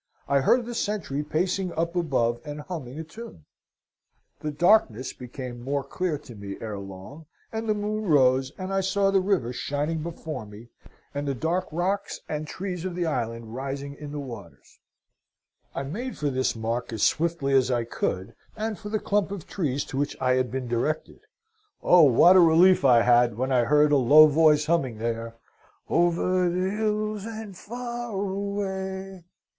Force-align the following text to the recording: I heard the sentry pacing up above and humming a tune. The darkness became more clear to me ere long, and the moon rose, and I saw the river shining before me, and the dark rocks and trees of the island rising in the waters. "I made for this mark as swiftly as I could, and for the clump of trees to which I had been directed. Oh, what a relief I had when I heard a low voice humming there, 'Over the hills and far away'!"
I 0.27 0.39
heard 0.39 0.65
the 0.65 0.73
sentry 0.73 1.21
pacing 1.23 1.73
up 1.73 1.95
above 1.95 2.41
and 2.43 2.61
humming 2.61 2.97
a 2.97 3.03
tune. 3.03 3.45
The 4.39 4.49
darkness 4.49 5.13
became 5.13 5.61
more 5.61 5.83
clear 5.83 6.17
to 6.17 6.33
me 6.33 6.57
ere 6.59 6.79
long, 6.79 7.27
and 7.51 7.69
the 7.69 7.75
moon 7.75 8.05
rose, 8.07 8.51
and 8.57 8.73
I 8.73 8.81
saw 8.81 9.11
the 9.11 9.19
river 9.21 9.53
shining 9.53 10.01
before 10.01 10.47
me, 10.47 10.69
and 11.13 11.27
the 11.27 11.35
dark 11.35 11.67
rocks 11.71 12.19
and 12.27 12.47
trees 12.47 12.83
of 12.83 12.95
the 12.95 13.05
island 13.05 13.53
rising 13.53 13.93
in 13.93 14.11
the 14.11 14.19
waters. 14.19 14.79
"I 15.75 15.83
made 15.83 16.17
for 16.17 16.31
this 16.31 16.55
mark 16.55 16.91
as 16.91 17.03
swiftly 17.03 17.53
as 17.53 17.69
I 17.69 17.83
could, 17.83 18.33
and 18.57 18.79
for 18.79 18.89
the 18.89 18.97
clump 18.99 19.29
of 19.29 19.45
trees 19.45 19.85
to 19.85 19.97
which 19.99 20.17
I 20.19 20.33
had 20.33 20.49
been 20.49 20.67
directed. 20.67 21.19
Oh, 21.83 22.01
what 22.05 22.35
a 22.35 22.39
relief 22.39 22.83
I 22.83 23.03
had 23.03 23.37
when 23.37 23.51
I 23.51 23.65
heard 23.65 23.91
a 23.91 23.97
low 23.97 24.25
voice 24.25 24.65
humming 24.65 24.97
there, 24.97 25.35
'Over 25.91 26.49
the 26.49 26.71
hills 26.71 27.23
and 27.27 27.55
far 27.55 28.13
away'!" 28.15 29.25